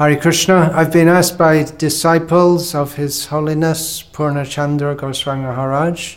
Hare 0.00 0.16
Krishna, 0.16 0.72
I've 0.72 0.94
been 0.94 1.08
asked 1.08 1.36
by 1.36 1.62
disciples 1.62 2.74
of 2.74 2.94
His 2.94 3.26
Holiness 3.26 4.02
Purnacandra 4.02 4.96
Goswami 4.96 5.42
Maharaj 5.42 6.16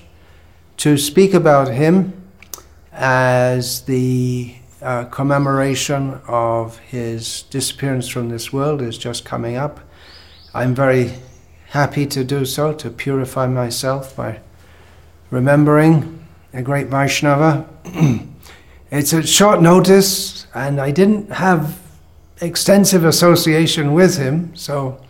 to 0.77 0.97
speak 0.97 1.33
about 1.33 1.67
him 1.67 2.13
as 2.93 3.81
the 3.81 4.55
uh, 4.81 5.03
commemoration 5.07 6.21
of 6.29 6.77
his 6.77 7.41
disappearance 7.49 8.07
from 8.07 8.29
this 8.29 8.53
world 8.53 8.81
is 8.81 8.97
just 8.97 9.25
coming 9.25 9.57
up. 9.57 9.81
I'm 10.53 10.73
very 10.73 11.15
happy 11.71 12.05
to 12.05 12.23
do 12.23 12.45
so, 12.45 12.71
to 12.75 12.89
purify 12.89 13.47
myself 13.47 14.15
by 14.15 14.39
remembering 15.29 16.25
a 16.53 16.61
great 16.61 16.87
Vaishnava. 16.87 17.67
it's 18.91 19.11
a 19.11 19.27
short 19.27 19.61
notice, 19.61 20.47
and 20.55 20.79
I 20.79 20.91
didn't 20.91 21.33
have 21.33 21.82
extensive 22.43 23.05
association 23.05 23.93
with 23.93 24.17
him, 24.17 24.55
so 24.55 25.01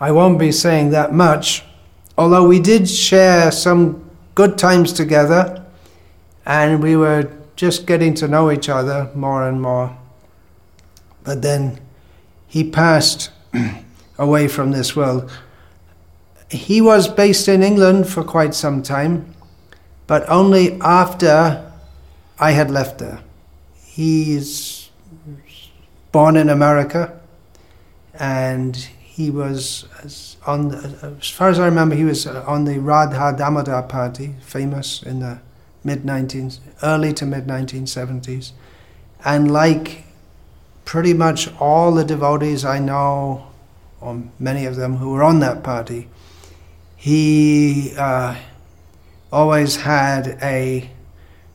I 0.00 0.10
won't 0.10 0.38
be 0.38 0.50
saying 0.50 0.90
that 0.90 1.12
much. 1.12 1.64
Although 2.16 2.46
we 2.48 2.60
did 2.60 2.88
share 2.88 3.52
some 3.52 4.10
good 4.34 4.58
times 4.58 4.92
together, 4.92 5.64
and 6.46 6.82
we 6.82 6.96
were 6.96 7.30
just 7.56 7.86
getting 7.86 8.14
to 8.14 8.26
know 8.26 8.50
each 8.50 8.68
other 8.68 9.10
more 9.14 9.46
and 9.46 9.60
more. 9.60 9.96
But 11.22 11.42
then 11.42 11.80
he 12.48 12.64
passed 12.64 13.30
away 14.18 14.48
from 14.48 14.72
this 14.72 14.96
world. 14.96 15.30
He 16.50 16.80
was 16.80 17.08
based 17.08 17.48
in 17.48 17.62
England 17.62 18.08
for 18.08 18.24
quite 18.24 18.54
some 18.54 18.82
time, 18.82 19.34
but 20.06 20.28
only 20.28 20.80
after 20.80 21.70
I 22.38 22.50
had 22.50 22.70
left 22.70 22.98
there. 22.98 23.20
He's 23.84 24.81
born 26.12 26.36
in 26.36 26.48
America, 26.48 27.18
and 28.14 28.76
he 28.76 29.30
was 29.30 29.86
on, 30.46 30.74
as 30.74 31.28
far 31.28 31.48
as 31.48 31.58
I 31.58 31.66
remember, 31.66 31.94
he 31.94 32.04
was 32.04 32.26
on 32.26 32.64
the 32.64 32.78
Radha 32.78 33.34
Damodar 33.36 33.82
party, 33.84 34.34
famous 34.42 35.02
in 35.02 35.20
the 35.20 35.40
mid 35.84 36.04
19, 36.04 36.52
early 36.82 37.12
to 37.14 37.26
mid 37.26 37.46
1970s. 37.46 38.52
And 39.24 39.50
like 39.50 40.04
pretty 40.84 41.14
much 41.14 41.52
all 41.60 41.92
the 41.92 42.04
devotees 42.04 42.64
I 42.64 42.78
know, 42.78 43.46
or 44.00 44.22
many 44.38 44.66
of 44.66 44.76
them 44.76 44.96
who 44.96 45.10
were 45.10 45.22
on 45.22 45.40
that 45.40 45.62
party, 45.62 46.08
he 46.96 47.94
uh, 47.96 48.36
always 49.32 49.76
had 49.76 50.38
a 50.42 50.90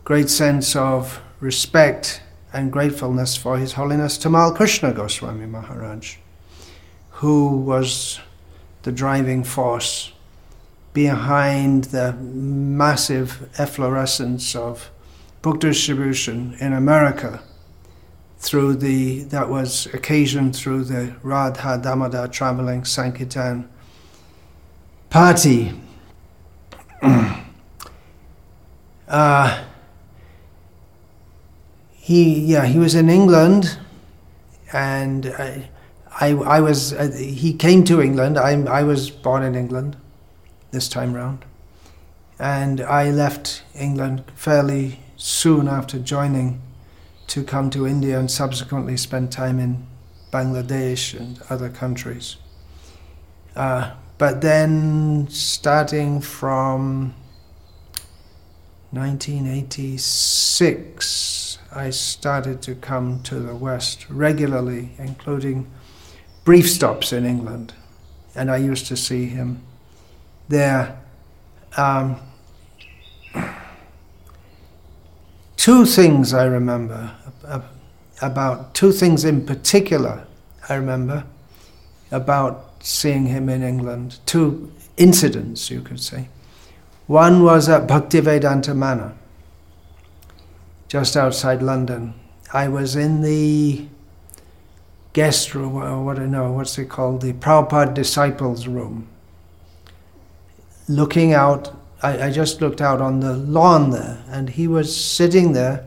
great 0.03 0.30
sense 0.30 0.75
of 0.75 1.21
respect 1.39 2.21
and 2.53 2.71
gratefulness 2.71 3.35
for 3.35 3.57
His 3.57 3.73
Holiness 3.73 4.17
Tamal 4.17 4.55
Krishna 4.55 4.93
Goswami 4.93 5.45
Maharaj, 5.45 6.17
who 7.11 7.57
was 7.57 8.19
the 8.83 8.91
driving 8.91 9.43
force 9.43 10.13
behind 10.93 11.85
the 11.85 12.13
massive 12.13 13.49
efflorescence 13.59 14.55
of 14.55 14.89
book 15.41 15.59
distribution 15.59 16.55
in 16.59 16.73
America 16.73 17.41
through 18.39 18.75
the 18.75 19.23
that 19.25 19.49
was 19.49 19.87
occasioned 19.93 20.55
through 20.55 20.83
the 20.83 21.15
Radha 21.23 21.79
Damodar 21.81 22.27
traveling 22.27 22.85
Sankirtan 22.85 23.69
party. 25.09 25.73
uh, 29.07 29.66
he 32.08 32.19
yeah 32.53 32.66
he 32.66 32.80
was 32.80 32.95
in 32.95 33.09
England 33.09 33.77
and 34.73 35.27
I 35.27 35.69
I, 36.19 36.30
I 36.58 36.59
was 36.61 36.94
uh, 36.94 37.11
he 37.16 37.53
came 37.53 37.83
to 37.91 38.02
England 38.02 38.38
I 38.38 38.52
I 38.80 38.83
was 38.83 39.09
born 39.09 39.44
in 39.44 39.55
England 39.55 39.97
this 40.72 40.88
time 40.88 41.14
round. 41.14 41.44
And 42.39 42.81
I 42.81 43.09
left 43.09 43.64
England 43.73 44.23
fairly 44.36 44.99
soon 45.15 45.67
after 45.67 45.98
joining 45.98 46.61
to 47.27 47.43
come 47.43 47.71
to 47.71 47.87
India 47.87 48.20
and 48.20 48.30
subsequently 48.30 48.98
spend 48.98 49.31
time 49.31 49.58
in 49.60 49.87
Bangladesh 50.31 51.20
and 51.20 51.42
other 51.49 51.70
countries. 51.70 52.36
Uh, 53.55 53.93
but 54.20 54.42
then, 54.42 55.27
starting 55.30 56.21
from 56.21 57.15
1986, 58.92 61.46
I 61.73 61.89
started 61.89 62.61
to 62.64 62.76
come 62.76 63.22
to 63.23 63.39
the 63.39 63.55
West 63.55 64.10
regularly, 64.10 64.92
including 64.98 65.70
brief 66.44 66.70
stops 66.70 67.11
in 67.11 67.26
England. 67.26 67.73
And 68.36 68.50
I 68.50 68.58
used 68.58 68.88
to 68.88 68.98
see 68.98 69.26
him 69.26 69.61
there. 70.48 71.00
Um, 71.76 72.17
two 75.58 75.86
things 75.86 76.33
I 76.33 76.45
remember 76.45 77.11
about 78.22 78.73
two 78.73 78.92
things 78.92 79.23
in 79.23 79.45
particular 79.45 80.26
I 80.70 80.76
remember 80.76 81.23
about 82.11 82.73
seeing 82.80 83.28
him 83.28 83.49
in 83.49 83.64
England. 83.64 84.20
Two 84.26 84.72
incidents, 84.98 85.70
you 85.70 85.82
could 85.82 85.99
say. 85.99 86.30
One 87.08 87.44
was 87.44 87.70
at 87.70 87.88
Bhaktivedanta 87.88 88.76
Manor, 88.76 89.14
just 90.87 91.17
outside 91.17 91.61
London. 91.61 92.14
I 92.53 92.67
was 92.67 92.95
in 92.95 93.21
the 93.21 93.87
guest 95.14 95.53
room, 95.53 95.75
or 95.75 96.03
what 96.03 96.20
I 96.20 96.25
know, 96.25 96.52
what's 96.52 96.77
it 96.77 96.89
called, 96.89 97.21
the 97.21 97.33
Prabhupada 97.33 97.93
Disciples 97.93 98.67
Room 98.67 99.08
looking 100.87 101.33
out. 101.33 101.75
I, 102.02 102.27
I 102.27 102.31
just 102.31 102.61
looked 102.61 102.81
out 102.81 103.02
on 103.02 103.20
the 103.20 103.33
lawn 103.36 103.89
there, 103.89 104.23
and 104.30 104.49
he 104.49 104.67
was 104.67 104.95
sitting 104.95 105.53
there. 105.53 105.86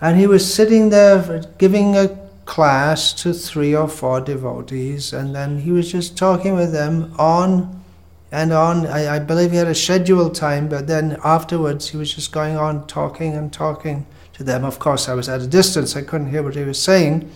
And 0.00 0.16
he 0.16 0.28
was 0.28 0.54
sitting 0.54 0.90
there 0.90 1.42
giving 1.58 1.96
a 1.96 2.16
class 2.44 3.12
to 3.12 3.34
three 3.34 3.74
or 3.74 3.88
four 3.88 4.20
devotees, 4.20 5.12
and 5.12 5.34
then 5.34 5.60
he 5.60 5.72
was 5.72 5.90
just 5.90 6.16
talking 6.16 6.54
with 6.54 6.72
them 6.72 7.12
on 7.18 7.77
and 8.30 8.52
on. 8.52 8.86
I, 8.86 9.16
I, 9.16 9.18
believe 9.18 9.52
he 9.52 9.56
had 9.56 9.68
a 9.68 9.74
scheduled 9.74 10.34
time, 10.34 10.68
but 10.68 10.86
then 10.86 11.18
afterwards 11.24 11.88
he 11.88 11.96
was 11.96 12.14
just 12.14 12.32
going 12.32 12.56
on 12.56 12.86
talking 12.86 13.34
and 13.34 13.52
talking 13.52 14.06
to 14.34 14.44
them. 14.44 14.64
Of 14.64 14.78
course, 14.78 15.08
I 15.08 15.14
was 15.14 15.28
at 15.28 15.40
a 15.40 15.46
distance, 15.46 15.96
I 15.96 16.02
couldn't 16.02 16.30
hear 16.30 16.42
what 16.42 16.54
he 16.54 16.62
was 16.62 16.80
saying, 16.80 17.30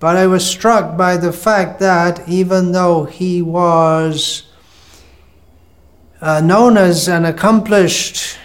but 0.00 0.16
I 0.16 0.26
was 0.26 0.44
struck 0.44 0.96
by 0.96 1.16
the 1.16 1.32
fact 1.32 1.78
that 1.80 2.28
even 2.28 2.72
though 2.72 3.04
he 3.04 3.42
was 3.42 4.44
uh, 6.20 6.40
known 6.40 6.76
as 6.76 7.08
an 7.08 7.24
accomplished 7.24 8.38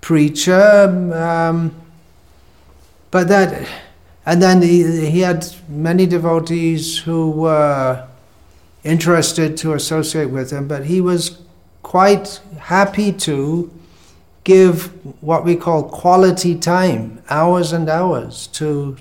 preacher, 0.00 0.86
um, 1.14 1.74
but 3.10 3.28
that, 3.28 3.68
and 4.26 4.42
then 4.42 4.60
he, 4.60 5.10
he 5.10 5.20
had 5.20 5.46
many 5.68 6.06
devotees 6.06 6.98
who 6.98 7.30
were 7.30 8.06
interested 8.84 9.56
to 9.56 9.72
associate 9.72 10.30
with 10.30 10.50
him, 10.50 10.68
but 10.68 10.84
he 10.84 11.00
was 11.00 11.38
quite 11.82 12.40
happy 12.58 13.12
to 13.12 13.72
give 14.44 14.86
what 15.22 15.44
we 15.44 15.56
call 15.56 15.82
quality 15.82 16.54
time, 16.54 17.22
hours 17.30 17.72
and 17.72 17.88
hours, 17.88 18.46
to 18.48 18.96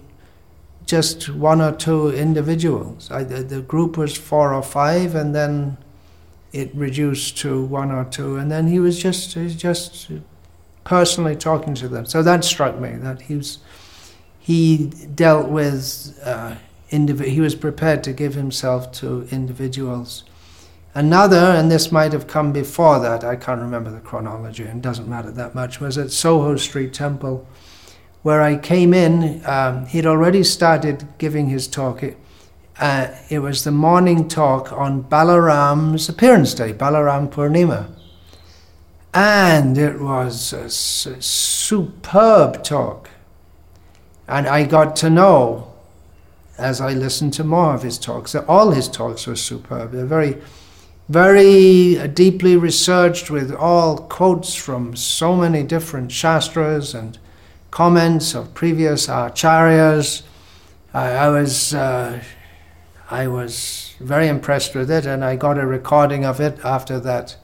just 0.85 1.29
one 1.29 1.61
or 1.61 1.73
two 1.73 2.09
individuals. 2.09 3.11
I, 3.11 3.23
the 3.23 3.61
group 3.61 3.97
was 3.97 4.17
four 4.17 4.53
or 4.53 4.63
five, 4.63 5.15
and 5.15 5.35
then 5.35 5.77
it 6.53 6.73
reduced 6.73 7.37
to 7.39 7.63
one 7.65 7.91
or 7.91 8.05
two, 8.05 8.37
and 8.37 8.49
then 8.49 8.67
he 8.67 8.79
was 8.79 9.01
just 9.01 9.31
just 9.31 10.11
personally 10.83 11.35
talking 11.35 11.73
to 11.75 11.87
them. 11.87 12.05
So 12.05 12.23
that 12.23 12.43
struck 12.43 12.79
me 12.79 12.91
that 12.97 13.23
he 13.23 13.35
was 13.35 13.59
he 14.39 14.87
dealt 15.15 15.49
with 15.49 16.19
uh, 16.23 16.55
indiv- 16.93 17.25
he 17.25 17.41
was 17.41 17.55
prepared 17.55 18.03
to 18.03 18.13
give 18.13 18.35
himself 18.35 18.91
to 18.93 19.27
individuals. 19.31 20.23
Another, 20.95 21.37
and 21.37 21.71
this 21.71 21.91
might 21.91 22.13
have 22.13 22.27
come 22.27 22.53
before 22.53 22.99
that, 22.99 23.23
I 23.23 23.35
can't 23.35 23.59
remember 23.59 23.89
the 23.89 23.99
chronology, 23.99 24.63
and 24.63 24.81
doesn't 24.81 25.07
matter 25.07 25.31
that 25.31 25.55
much, 25.55 25.79
was 25.79 25.97
at 25.97 26.11
Soho 26.11 26.55
Street 26.55 26.93
Temple, 26.93 27.47
where 28.21 28.43
I 28.43 28.57
came 28.57 28.93
in. 28.93 29.41
Um, 29.45 29.87
he'd 29.87 30.05
already 30.05 30.43
started 30.43 31.07
giving 31.17 31.49
his 31.49 31.67
talk. 31.67 32.03
It, 32.03 32.17
uh, 32.79 33.07
it 33.29 33.39
was 33.39 33.63
the 33.63 33.71
morning 33.71 34.27
talk 34.27 34.71
on 34.71 35.03
Balaram's 35.03 36.07
appearance 36.09 36.53
day, 36.53 36.73
Balaram 36.73 37.27
Purnima. 37.29 37.89
And 39.15 39.77
it 39.77 39.99
was 39.99 40.53
a 40.53 40.69
superb 40.69 42.63
talk. 42.63 43.09
And 44.27 44.47
I 44.47 44.63
got 44.63 44.95
to 44.97 45.09
know, 45.09 45.72
as 46.57 46.81
I 46.81 46.93
listened 46.93 47.33
to 47.33 47.43
more 47.43 47.73
of 47.73 47.83
his 47.83 47.97
talks, 47.97 48.35
all 48.35 48.71
his 48.71 48.87
talks 48.87 49.27
were 49.27 49.35
superb. 49.35 49.91
They're 49.91 50.05
very, 50.05 50.41
very 51.09 52.07
deeply 52.09 52.55
researched 52.57 53.29
with 53.29 53.51
all 53.53 53.97
quotes 53.97 54.55
from 54.55 54.95
so 54.95 55.35
many 55.35 55.63
different 55.63 56.11
shastras 56.11 56.93
and 56.93 57.17
comments 57.71 58.35
of 58.35 58.53
previous 58.53 59.07
acharyas. 59.07 60.23
I, 60.93 61.09
I 61.11 61.29
was. 61.29 61.73
Uh, 61.73 62.21
I 63.13 63.27
was 63.27 63.93
very 63.99 64.27
impressed 64.27 64.73
with 64.73 64.89
it, 64.89 65.05
and 65.05 65.23
I 65.23 65.35
got 65.35 65.59
a 65.59 65.67
recording 65.67 66.25
of 66.25 66.39
it 66.39 66.57
after 66.63 66.99
that 67.01 67.35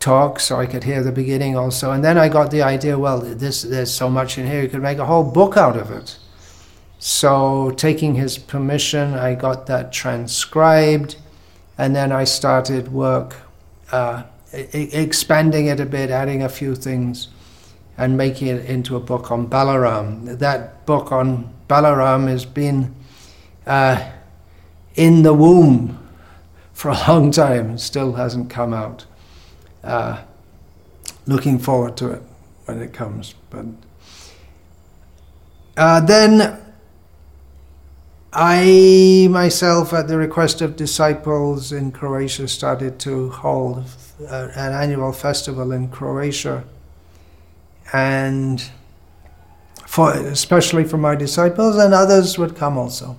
talk, 0.00 0.40
so 0.40 0.58
I 0.58 0.66
could 0.66 0.82
hear 0.82 1.00
the 1.00 1.12
beginning 1.12 1.56
also. 1.56 1.92
And 1.92 2.02
then 2.02 2.18
I 2.18 2.28
got 2.28 2.50
the 2.50 2.62
idea, 2.62 2.98
well, 2.98 3.20
this 3.20 3.62
there's 3.62 3.92
so 3.92 4.10
much 4.10 4.36
in 4.36 4.46
here, 4.46 4.62
you 4.62 4.68
could 4.68 4.82
make 4.82 4.98
a 4.98 5.06
whole 5.06 5.22
book 5.22 5.56
out 5.56 5.76
of 5.76 5.92
it. 5.92 6.18
So, 7.06 7.70
taking 7.72 8.14
his 8.14 8.38
permission, 8.38 9.12
I 9.12 9.34
got 9.34 9.66
that 9.66 9.92
transcribed, 9.92 11.16
and 11.76 11.94
then 11.94 12.12
I 12.12 12.24
started 12.24 12.94
work, 12.94 13.36
uh, 13.92 14.22
e- 14.54 14.88
expanding 14.90 15.66
it 15.66 15.80
a 15.80 15.84
bit, 15.84 16.08
adding 16.08 16.42
a 16.42 16.48
few 16.48 16.74
things, 16.74 17.28
and 17.98 18.16
making 18.16 18.48
it 18.48 18.64
into 18.64 18.96
a 18.96 19.00
book 19.00 19.30
on 19.30 19.48
Balaram. 19.48 20.38
That 20.38 20.86
book 20.86 21.12
on 21.12 21.52
Balaram 21.68 22.26
has 22.26 22.46
been 22.46 22.94
uh, 23.66 24.10
in 24.94 25.24
the 25.24 25.34
womb 25.34 25.98
for 26.72 26.90
a 26.90 26.98
long 27.06 27.30
time, 27.30 27.68
and 27.68 27.80
still 27.82 28.14
hasn't 28.14 28.48
come 28.48 28.72
out 28.72 29.04
uh, 29.82 30.22
looking 31.26 31.58
forward 31.58 31.98
to 31.98 32.12
it 32.12 32.22
when 32.64 32.80
it 32.80 32.94
comes. 32.94 33.34
But 33.50 33.66
uh, 35.76 36.00
then 36.00 36.63
I 38.36 39.28
myself, 39.30 39.92
at 39.92 40.08
the 40.08 40.18
request 40.18 40.60
of 40.60 40.74
disciples 40.74 41.70
in 41.70 41.92
Croatia, 41.92 42.48
started 42.48 42.98
to 43.00 43.30
hold 43.30 43.84
uh, 44.28 44.48
an 44.56 44.72
annual 44.72 45.12
festival 45.12 45.70
in 45.70 45.88
Croatia, 45.88 46.64
and 47.92 48.60
for 49.86 50.12
especially 50.12 50.82
for 50.82 50.96
my 50.96 51.14
disciples, 51.14 51.76
and 51.76 51.94
others 51.94 52.36
would 52.36 52.56
come 52.56 52.76
also, 52.76 53.16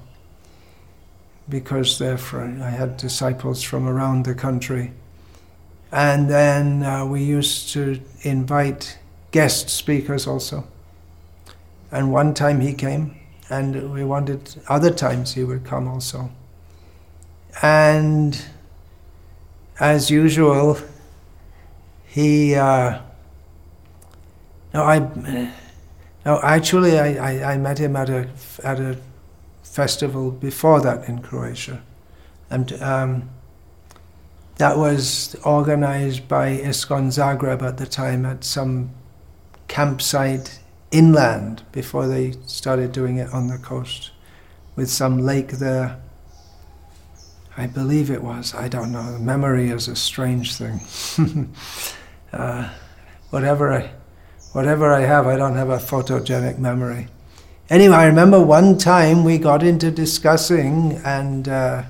because 1.47 1.97
therefore 1.97 2.53
I 2.61 2.69
had 2.69 2.97
disciples 2.97 3.63
from 3.63 3.87
around 3.87 4.25
the 4.25 4.35
country. 4.35 4.91
And 5.93 6.29
then 6.29 6.83
uh, 6.83 7.05
we 7.05 7.23
used 7.23 7.71
to 7.71 8.01
invite 8.23 8.99
guest 9.31 9.69
speakers 9.69 10.27
also. 10.27 10.67
And 11.89 12.11
one 12.11 12.33
time 12.33 12.59
he 12.59 12.73
came, 12.73 13.15
and 13.49 13.93
we 13.93 14.03
wanted 14.03 14.55
other 14.67 14.91
times 14.91 15.33
he 15.33 15.43
would 15.43 15.63
come 15.63 15.87
also. 15.87 16.31
And 17.61 18.41
as 19.79 20.09
usual, 20.09 20.77
he. 22.05 22.55
Uh, 22.55 23.01
no, 24.73 24.83
I. 24.83 25.51
No, 26.25 26.39
actually, 26.41 26.97
I, 26.97 27.13
I, 27.13 27.53
I, 27.53 27.57
met 27.57 27.77
him 27.77 27.95
at 27.95 28.09
a 28.09 28.27
at 28.63 28.79
a 28.79 28.97
festival 29.61 30.31
before 30.31 30.81
that 30.81 31.07
in 31.07 31.21
Croatia, 31.21 31.83
and 32.49 32.73
um, 32.81 33.29
that 34.55 34.77
was 34.77 35.35
organized 35.43 36.27
by 36.27 36.57
ISKCON 36.57 37.07
Zagreb 37.07 37.61
at 37.61 37.77
the 37.77 37.85
time 37.85 38.25
at 38.25 38.43
some 38.43 38.89
campsite 39.67 40.59
inland 40.91 41.63
before 41.71 42.07
they 42.07 42.33
started 42.45 42.91
doing 42.91 43.17
it 43.17 43.31
on 43.33 43.47
the 43.47 43.57
coast 43.57 44.11
with 44.75 44.89
some 44.89 45.19
lake 45.19 45.49
there. 45.53 45.99
I 47.57 47.67
believe 47.67 48.11
it 48.11 48.21
was, 48.21 48.53
I 48.53 48.67
don't 48.67 48.91
know. 48.91 49.17
Memory 49.19 49.69
is 49.69 49.87
a 49.87 49.95
strange 49.95 50.55
thing. 50.55 50.81
uh, 52.33 52.69
whatever, 53.29 53.71
I, 53.71 53.91
whatever 54.51 54.93
I 54.93 55.01
have, 55.01 55.25
I 55.25 55.37
don't 55.37 55.55
have 55.55 55.69
a 55.69 55.77
photogenic 55.77 56.59
memory. 56.59 57.07
Anyway, 57.69 57.95
I 57.95 58.05
remember 58.05 58.41
one 58.41 58.77
time 58.77 59.23
we 59.23 59.37
got 59.37 59.63
into 59.63 59.89
discussing 59.89 61.01
and 61.05 61.47
uh, 61.47 61.83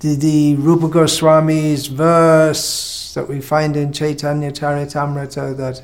the, 0.00 0.14
the 0.14 0.54
Rupa 0.56 0.88
Goswami's 0.88 1.86
verse 1.86 2.97
that 3.14 3.28
we 3.28 3.40
find 3.40 3.76
in 3.76 3.92
Chaitanya 3.92 4.50
Charitamrita 4.50 5.56
that 5.56 5.82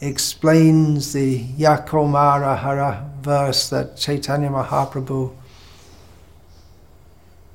explains 0.00 1.12
the 1.12 1.36
Yah 1.56 1.84
Kaumara 1.84 2.58
Harah 2.58 3.08
verse 3.20 3.68
that 3.70 3.96
Chaitanya 3.96 4.48
Mahaprabhu 4.48 5.34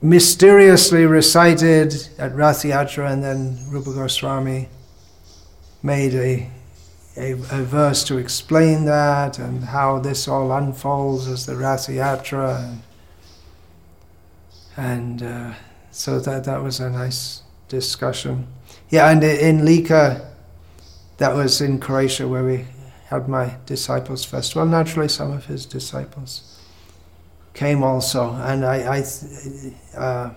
mysteriously 0.01 1.06
recited 1.06 2.10
at 2.18 2.36
Rath 2.36 2.63
Yatra 2.63 3.10
and 3.10 3.24
then 3.24 3.57
Rupa 3.69 3.94
Goswami 3.94 4.68
made 5.81 6.13
a, 6.13 6.50
a, 7.16 7.31
a, 7.31 7.63
verse 7.63 8.04
to 8.06 8.18
explain 8.18 8.84
that 8.84 9.39
and 9.39 9.63
how 9.63 10.00
this 10.00 10.28
all 10.28 10.51
unfolds 10.51 11.28
as 11.30 11.46
the 11.46 11.56
Rath 11.56 11.88
Yatra 11.88 12.69
and, 12.69 12.81
and 14.75 15.24
uh, 15.24 15.54
so 15.92 16.19
that 16.19 16.44
that 16.44 16.62
was 16.62 16.81
a 16.81 16.89
nice 16.89 17.44
discussion. 17.69 18.48
Yeah, 18.94 19.10
and 19.10 19.24
in 19.24 19.66
Lika, 19.66 20.22
that 21.18 21.34
was 21.34 21.62
in 21.62 21.80
Croatia 21.80 22.28
where 22.28 22.44
we 22.44 22.68
had 23.07 23.28
my 23.28 23.56
disciples 23.66 24.24
festival. 24.24 24.68
Naturally, 24.68 25.07
some 25.07 25.31
of 25.31 25.48
his 25.48 25.66
disciples 25.66 26.60
came 27.56 27.81
also, 27.81 28.36
and 28.36 28.63
I, 28.63 29.00
I 29.00 29.98
uh, 29.98 30.34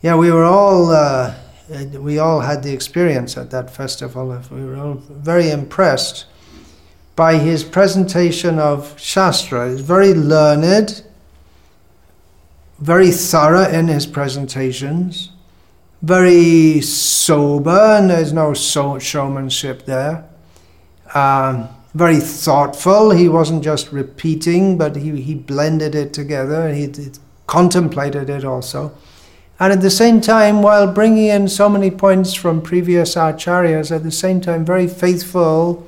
yeah, 0.00 0.16
we 0.16 0.30
were 0.30 0.46
all. 0.46 0.90
Uh, 0.90 1.34
we 1.92 2.18
all 2.18 2.40
had 2.40 2.62
the 2.62 2.72
experience 2.72 3.36
at 3.36 3.50
that 3.50 3.68
festival. 3.68 4.42
We 4.50 4.64
were 4.64 4.78
all 4.78 4.94
very 4.94 5.50
impressed 5.50 6.24
by 7.14 7.36
his 7.36 7.64
presentation 7.64 8.58
of 8.58 8.98
Shastra. 8.98 9.72
He's 9.72 9.82
very 9.82 10.14
learned, 10.14 11.04
very 12.78 13.10
thorough 13.10 13.68
in 13.68 13.88
his 13.88 14.06
presentations, 14.06 15.32
very 16.02 16.80
sober, 16.80 17.70
and 17.70 18.10
there's 18.10 18.32
no 18.32 18.54
showmanship 18.54 19.84
there. 19.86 20.24
Um, 21.14 21.68
very 21.94 22.18
thoughtful. 22.18 23.10
He 23.10 23.28
wasn't 23.28 23.64
just 23.64 23.90
repeating, 23.90 24.78
but 24.78 24.96
he, 24.96 25.20
he 25.20 25.34
blended 25.34 25.94
it 25.94 26.12
together. 26.12 26.72
He, 26.72 26.86
he 26.86 27.10
contemplated 27.46 28.30
it 28.30 28.44
also. 28.44 28.94
And 29.58 29.72
at 29.72 29.80
the 29.80 29.90
same 29.90 30.20
time, 30.20 30.62
while 30.62 30.92
bringing 30.92 31.26
in 31.26 31.48
so 31.48 31.68
many 31.68 31.90
points 31.90 32.32
from 32.32 32.62
previous 32.62 33.16
acharyas, 33.16 33.90
at 33.90 34.04
the 34.04 34.12
same 34.12 34.40
time, 34.40 34.64
very 34.64 34.86
faithful 34.86 35.84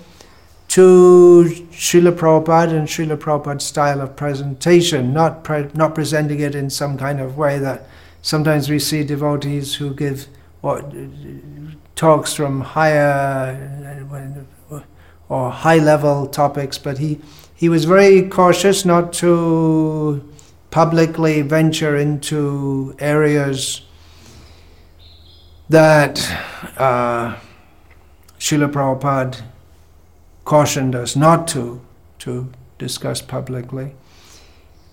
to 0.68 1.44
Srila 1.70 2.12
Prabhupada 2.16 2.72
and 2.72 2.88
Srila 2.88 3.16
Prabhupada's 3.16 3.64
style 3.64 4.00
of 4.00 4.16
presentation, 4.16 5.12
not, 5.12 5.44
pre- 5.44 5.68
not 5.74 5.94
presenting 5.94 6.40
it 6.40 6.56
in 6.56 6.70
some 6.70 6.98
kind 6.98 7.20
of 7.20 7.36
way 7.36 7.58
that 7.60 7.86
sometimes 8.22 8.68
we 8.70 8.78
see 8.78 9.04
devotees 9.04 9.74
who 9.74 9.94
give 9.94 10.28
what, 10.60 10.94
talks 11.94 12.34
from 12.34 12.60
higher 12.60 13.56
or 15.28 15.50
high 15.50 15.78
level 15.78 16.26
topics, 16.26 16.76
but 16.76 16.98
he, 16.98 17.20
he 17.54 17.68
was 17.68 17.84
very 17.84 18.28
cautious 18.28 18.84
not 18.84 19.12
to 19.12 20.28
publicly 20.70 21.42
venture 21.42 21.96
into 21.96 22.94
areas 22.98 23.82
that 25.68 26.18
uh, 26.76 27.36
Srila 28.38 28.72
Prabhupada 28.72 29.42
cautioned 30.44 30.94
us 30.94 31.14
not 31.14 31.46
to 31.48 31.80
to 32.18 32.50
discuss 32.78 33.22
publicly. 33.22 33.94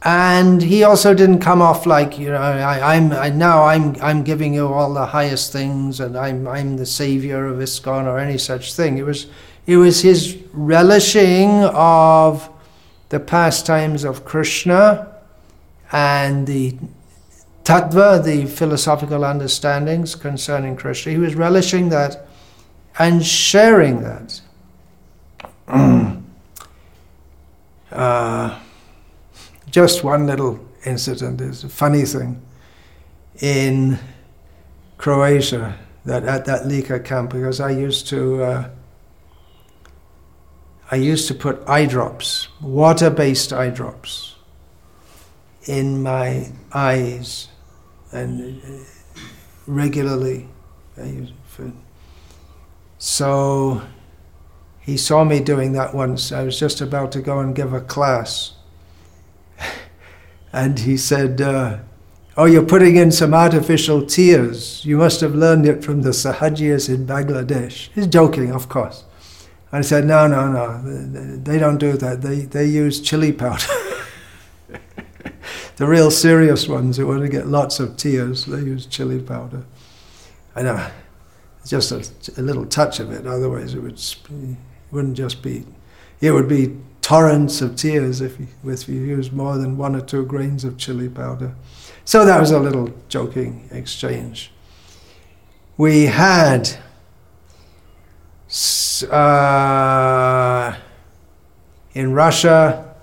And 0.07 0.61
he 0.61 0.85
also 0.85 1.13
didn't 1.13 1.39
come 1.39 1.61
off 1.61 1.85
like 1.85 2.17
you 2.17 2.29
know 2.29 2.37
I, 2.37 2.95
am 2.95 3.09
now 3.37 3.65
I'm 3.65 3.93
I'm 4.01 4.23
giving 4.23 4.53
you 4.53 4.65
all 4.69 4.93
the 4.93 5.07
highest 5.07 5.51
things 5.51 5.99
and 5.99 6.17
I'm 6.17 6.47
I'm 6.47 6.77
the 6.77 6.85
savior 6.85 7.45
of 7.45 7.57
ISKCON 7.57 8.05
or 8.05 8.17
any 8.17 8.37
such 8.37 8.73
thing. 8.73 8.97
It 8.97 9.05
was 9.05 9.27
it 9.65 9.75
was 9.75 10.03
his 10.03 10.37
relishing 10.53 11.65
of 11.73 12.49
the 13.09 13.19
pastimes 13.19 14.05
of 14.05 14.23
Krishna 14.23 15.13
and 15.91 16.47
the 16.47 16.77
tattva, 17.65 18.23
the 18.23 18.45
philosophical 18.45 19.25
understandings 19.25 20.15
concerning 20.15 20.77
Krishna. 20.77 21.11
He 21.11 21.17
was 21.17 21.35
relishing 21.35 21.89
that 21.89 22.25
and 22.97 23.25
sharing 23.25 24.03
that. 24.03 24.39
uh, 27.91 28.59
just 29.69 30.03
one 30.03 30.25
little 30.25 30.59
incident 30.85 31.41
is 31.41 31.63
a 31.63 31.69
funny 31.69 32.03
thing 32.03 32.41
in 33.39 33.99
Croatia 34.97 35.77
that 36.05 36.23
at 36.23 36.45
that 36.45 36.65
Lika 36.65 36.99
camp 36.99 37.31
because 37.31 37.59
I 37.59 37.71
used 37.71 38.07
to 38.07 38.43
uh, 38.43 38.69
I 40.89 40.95
used 40.95 41.27
to 41.27 41.33
put 41.33 41.61
eye 41.67 41.85
drops, 41.85 42.47
water-based 42.61 43.51
eye 43.51 43.69
drops, 43.69 44.35
in 45.65 46.01
my 46.01 46.49
eyes 46.71 47.49
and 48.11 48.61
uh, 48.63 49.19
regularly. 49.67 50.47
So 52.97 53.81
he 54.79 54.97
saw 54.97 55.23
me 55.25 55.41
doing 55.41 55.73
that 55.73 55.93
once. 55.93 56.31
I 56.31 56.43
was 56.43 56.57
just 56.57 56.79
about 56.79 57.11
to 57.11 57.21
go 57.21 57.39
and 57.39 57.53
give 57.53 57.73
a 57.73 57.81
class. 57.81 58.53
And 60.53 60.79
he 60.79 60.97
said, 60.97 61.41
uh, 61.41 61.79
Oh, 62.39 62.45
you're 62.45 62.65
putting 62.65 62.97
in 62.97 63.11
some 63.11 63.33
artificial 63.33 64.05
tears. 64.05 64.85
You 64.85 64.97
must 64.97 65.21
have 65.21 65.33
learned 65.33 65.65
it 65.65 65.83
from 65.83 66.03
the 66.03 66.11
Sahajiyas 66.11 66.87
in 66.87 67.07
Bangladesh. 67.07 67.89
He's 67.95 68.05
joking, 68.05 68.51
of 68.51 68.69
course. 68.69 69.05
And 69.71 69.79
I 69.79 69.81
said, 69.81 70.05
No, 70.05 70.27
no, 70.27 70.51
no. 70.51 71.37
They 71.37 71.57
don't 71.57 71.79
do 71.79 71.93
that. 71.93 72.21
They, 72.21 72.41
they 72.41 72.65
use 72.65 73.01
chili 73.01 73.31
powder. 73.31 73.65
the 75.77 75.87
real 75.87 76.11
serious 76.11 76.67
ones 76.67 76.97
who 76.97 77.07
want 77.07 77.21
to 77.21 77.29
get 77.29 77.47
lots 77.47 77.79
of 77.79 77.97
tears, 77.97 78.45
they 78.45 78.59
use 78.59 78.85
chili 78.85 79.19
powder. 79.19 79.65
I 80.55 80.61
know, 80.61 80.89
just 81.65 81.91
a, 81.91 82.39
a 82.39 82.43
little 82.43 82.65
touch 82.65 82.99
of 82.99 83.11
it. 83.11 83.25
Otherwise, 83.25 83.73
it 83.73 83.79
would 83.79 83.97
it 83.97 84.57
wouldn't 84.91 85.17
just 85.17 85.41
be. 85.41 85.65
It 86.21 86.31
would 86.31 86.47
be 86.47 86.77
torrents 87.07 87.61
of 87.61 87.73
tears 87.77 88.19
if 88.19 88.37
you, 88.37 88.47
if 88.65 88.89
you 88.89 89.01
used 89.01 89.31
more 89.31 89.57
than 89.57 89.77
one 89.77 89.95
or 89.95 90.01
two 90.01 90.25
grains 90.25 90.65
of 90.65 90.77
chili 90.77 91.07
powder. 91.07 91.55
So 92.03 92.25
that 92.25 92.37
was 92.37 92.51
a 92.51 92.59
little 92.59 92.89
joking 93.07 93.69
exchange. 93.71 94.51
We 95.77 96.07
had 96.07 96.69
uh, 99.09 100.75
in 101.93 102.11
Russia. 102.11 102.93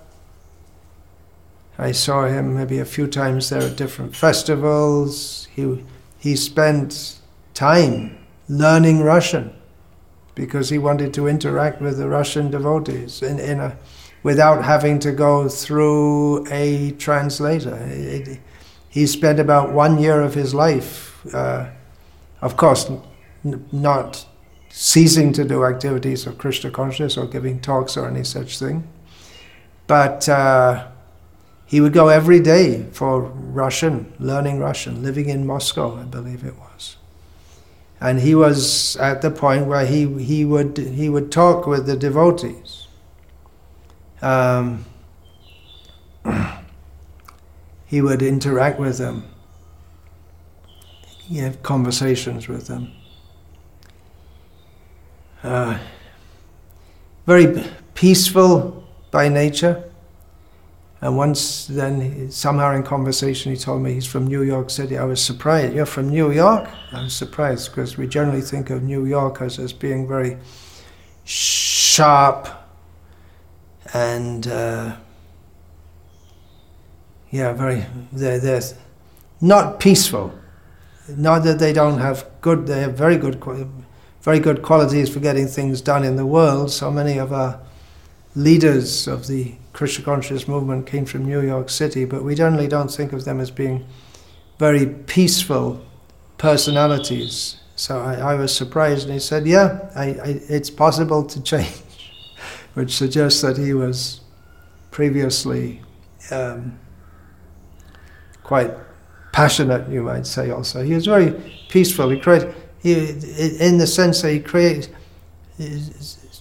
I 1.79 1.91
saw 1.91 2.27
him 2.27 2.53
maybe 2.53 2.77
a 2.77 2.85
few 2.85 3.07
times 3.07 3.49
there 3.49 3.63
at 3.63 3.75
different 3.75 4.15
festivals. 4.15 5.47
He 5.55 5.83
he 6.19 6.35
spent 6.35 7.17
time 7.55 8.19
learning 8.47 9.01
Russian 9.01 9.51
because 10.35 10.69
he 10.69 10.77
wanted 10.77 11.11
to 11.15 11.27
interact 11.27 11.81
with 11.81 11.97
the 11.97 12.07
Russian 12.07 12.51
devotees 12.51 13.23
in, 13.23 13.39
in 13.39 13.59
a, 13.59 13.77
without 14.25 14.63
having 14.63 14.97
to 14.97 15.11
go 15.11 15.47
through 15.47 16.47
a 16.51 16.91
translator. 16.93 17.77
It, 17.91 18.39
he 18.89 19.05
spent 19.05 19.39
about 19.39 19.71
one 19.71 19.99
year 19.99 20.19
of 20.21 20.33
his 20.33 20.51
life, 20.55 21.23
uh, 21.31 21.69
of 22.41 22.57
course, 22.57 22.89
n- 22.89 23.65
not 23.71 24.25
ceasing 24.69 25.31
to 25.33 25.43
do 25.43 25.63
activities 25.63 26.25
of 26.25 26.39
Krishna 26.39 26.71
consciousness 26.71 27.17
or 27.17 27.27
giving 27.27 27.59
talks 27.59 27.95
or 27.97 28.07
any 28.07 28.23
such 28.23 28.57
thing, 28.57 28.87
but 29.85 30.27
uh, 30.27 30.87
he 31.67 31.79
would 31.79 31.93
go 31.93 32.07
every 32.07 32.39
day 32.39 32.87
for 32.93 33.21
Russian, 33.21 34.11
learning 34.17 34.59
Russian, 34.59 35.03
living 35.03 35.29
in 35.29 35.45
Moscow, 35.45 35.97
I 35.97 36.03
believe 36.03 36.43
it 36.43 36.55
was 36.57 36.97
and 38.01 38.19
he 38.19 38.35
was 38.35 38.97
at 38.97 39.21
the 39.21 39.31
point 39.31 39.65
where 39.67 39.85
he, 39.85 40.05
he, 40.21 40.45
would, 40.45 40.77
he 40.77 41.09
would 41.09 41.31
talk 41.31 41.65
with 41.65 41.85
the 41.85 41.95
devotees. 41.95 42.84
Um, 44.25 44.83
he 47.85 48.01
would 48.01 48.23
interact 48.23 48.79
with 48.79 48.97
them. 48.97 49.23
He 51.27 51.37
had 51.37 51.61
conversations 51.61 52.47
with 52.47 52.65
them. 52.65 52.91
Uh, 55.43 55.77
very 57.27 57.63
peaceful 57.93 58.83
by 59.11 59.29
nature. 59.29 59.91
And 61.01 61.17
once 61.17 61.67
then, 61.67 62.31
somehow 62.31 62.75
in 62.75 62.81
conversation, 62.81 63.51
he 63.51 63.57
told 63.59 63.83
me 63.83 63.93
he's 63.93 64.07
from 64.07 64.25
New 64.25 64.41
York 64.41 64.71
City. 64.71 64.97
I 64.97 65.03
was 65.03 65.21
surprised. 65.21 65.75
You're 65.75 65.85
from 65.85 66.09
New 66.09 66.31
York? 66.31 66.67
I 66.91 67.03
was 67.03 67.15
surprised 67.15 67.69
because 67.69 67.95
we 67.95 68.07
generally 68.07 68.41
think 68.41 68.71
of 68.71 68.81
New 68.81 69.05
Yorkers 69.05 69.59
as 69.59 69.71
being 69.71 70.07
very 70.07 70.37
sharp 71.25 72.64
and, 73.95 74.45
uh, 74.47 74.97
yeah, 77.31 77.53
very, 77.53 77.85
they're, 78.11 78.39
they're 78.39 78.61
not 79.39 79.79
peaceful. 79.79 80.33
Not 81.07 81.43
that 81.45 81.59
they 81.59 81.71
don't 81.71 81.99
have 81.99 82.25
good, 82.41 82.67
they 82.67 82.81
have 82.81 82.97
very 82.97 83.15
good, 83.15 83.41
very 84.21 84.39
good 84.39 84.63
qualities 84.63 85.07
for 85.07 85.21
getting 85.21 85.47
things 85.47 85.79
done 85.79 86.03
in 86.03 86.17
the 86.17 86.25
world. 86.25 86.71
So 86.71 86.91
many 86.91 87.17
of 87.17 87.31
our 87.31 87.61
leaders 88.35 89.07
of 89.07 89.27
the 89.27 89.55
Krishna 89.71 90.03
conscious 90.03 90.45
movement 90.45 90.87
came 90.87 91.05
from 91.05 91.23
New 91.23 91.41
York 91.41 91.69
City, 91.69 92.03
but 92.03 92.21
we 92.21 92.35
generally 92.35 92.67
don't 92.67 92.91
think 92.91 93.13
of 93.13 93.23
them 93.23 93.39
as 93.39 93.49
being 93.49 93.85
very 94.59 94.87
peaceful 94.87 95.85
personalities. 96.37 97.61
So 97.77 97.99
I, 98.01 98.15
I 98.15 98.35
was 98.35 98.53
surprised, 98.53 99.05
and 99.05 99.13
he 99.13 99.19
said, 99.19 99.45
"Yeah, 99.45 99.89
I, 99.95 100.05
I, 100.05 100.41
it's 100.49 100.69
possible 100.69 101.23
to 101.23 101.41
change," 101.41 101.81
which 102.75 102.95
suggests 102.95 103.41
that 103.41 103.57
he 103.57 103.73
was 103.73 104.21
previously 104.91 105.81
um, 106.29 106.77
quite 108.43 108.71
passionate, 109.31 109.89
you 109.89 110.03
might 110.03 110.27
say. 110.27 110.51
Also, 110.51 110.83
he 110.83 110.93
was 110.93 111.05
very 111.05 111.31
peaceful. 111.69 112.09
He 112.09 112.19
created, 112.19 112.53
he, 112.81 112.93
in 113.59 113.77
the 113.77 113.87
sense 113.87 114.21
that 114.21 114.31
he 114.31 114.39
creates 114.39 114.89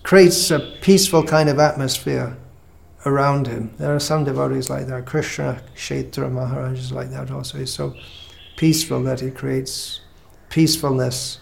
creates 0.02 0.50
a 0.50 0.58
peaceful 0.82 1.22
kind 1.22 1.48
of 1.48 1.58
atmosphere 1.58 2.36
around 3.06 3.46
him. 3.46 3.72
There 3.78 3.94
are 3.94 4.00
some 4.00 4.24
devotees 4.24 4.68
like 4.68 4.86
that. 4.88 5.06
Krishna 5.06 5.62
Kshetra 5.76 6.30
Maharaj 6.30 6.78
is 6.78 6.92
like 6.92 7.10
that 7.10 7.30
also. 7.30 7.58
He's 7.58 7.72
so 7.72 7.94
peaceful 8.56 9.02
that 9.04 9.20
he 9.20 9.30
creates 9.30 10.00
peacefulness 10.50 11.38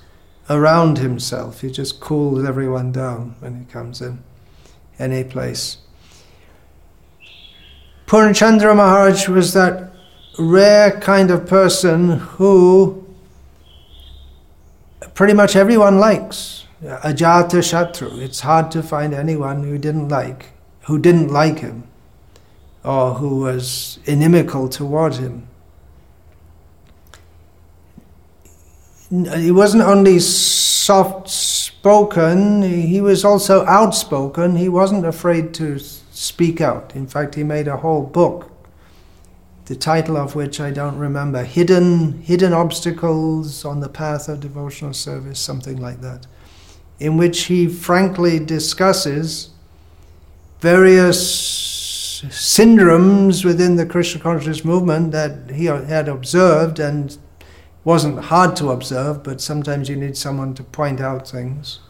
around 0.50 0.98
himself. 0.98 1.62
He 1.62 1.70
just 1.70 1.98
cools 1.98 2.44
everyone 2.44 2.92
down 2.92 3.36
when 3.40 3.58
he 3.58 3.64
comes 3.64 4.02
in 4.02 4.22
any 4.98 5.24
place. 5.24 5.78
Purnacandra 8.06 8.76
Maharaj 8.76 9.28
was 9.28 9.52
that 9.54 9.92
rare 10.38 10.90
kind 11.00 11.30
of 11.30 11.46
person 11.46 12.18
who 12.18 13.06
pretty 15.14 15.32
much 15.34 15.56
everyone 15.56 15.98
likes. 15.98 16.66
Ajata 16.82 17.60
Shatru. 17.60 18.18
It's 18.18 18.40
hard 18.40 18.70
to 18.72 18.82
find 18.82 19.14
anyone 19.14 19.62
who 19.62 19.78
didn't 19.78 20.08
like 20.08 20.52
who 20.82 20.98
didn't 20.98 21.28
like 21.28 21.58
him 21.60 21.84
or 22.84 23.14
who 23.14 23.40
was 23.40 23.98
inimical 24.04 24.68
toward 24.68 25.14
him. 25.14 25.46
He 29.10 29.50
wasn't 29.50 29.82
only 29.82 30.18
soft 30.18 31.28
spoken, 31.82 32.62
he 32.62 33.00
was 33.00 33.24
also 33.24 33.66
outspoken. 33.66 34.54
He 34.54 34.68
wasn't 34.68 35.04
afraid 35.04 35.52
to 35.54 35.80
speak 35.80 36.60
out. 36.60 36.94
In 36.94 37.08
fact, 37.08 37.34
he 37.34 37.42
made 37.42 37.66
a 37.66 37.78
whole 37.78 38.04
book, 38.04 38.52
the 39.64 39.74
title 39.74 40.16
of 40.16 40.36
which 40.36 40.60
I 40.60 40.70
don't 40.70 40.96
remember 40.96 41.42
Hidden, 41.42 42.22
Hidden 42.22 42.52
Obstacles 42.52 43.64
on 43.64 43.80
the 43.80 43.88
Path 43.88 44.28
of 44.28 44.38
Devotional 44.38 44.94
Service, 44.94 45.40
something 45.40 45.76
like 45.76 46.00
that, 46.02 46.28
in 47.00 47.16
which 47.16 47.46
he 47.46 47.66
frankly 47.66 48.38
discusses 48.38 49.50
various 50.60 52.22
syndromes 52.28 53.44
within 53.44 53.74
the 53.74 53.86
Krishna 53.86 54.20
consciousness 54.20 54.64
movement 54.64 55.10
that 55.10 55.50
he 55.50 55.64
had 55.64 56.08
observed 56.08 56.78
and 56.78 57.18
wasn't 57.84 58.18
hard 58.18 58.54
to 58.56 58.70
observe, 58.70 59.22
but 59.22 59.40
sometimes 59.40 59.88
you 59.88 59.96
need 59.96 60.16
someone 60.16 60.54
to 60.54 60.62
point 60.62 61.00
out 61.00 61.28
things. 61.28 61.80